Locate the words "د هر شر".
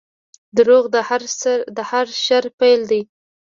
1.75-2.43